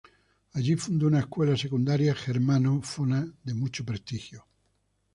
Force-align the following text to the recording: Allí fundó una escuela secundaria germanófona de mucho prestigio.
Allí 0.53 0.75
fundó 0.77 1.05
una 1.05 1.19
escuela 1.19 1.55
secundaria 1.55 2.15
germanófona 2.15 3.31
de 3.43 3.53
mucho 3.53 3.85
prestigio. 3.85 4.47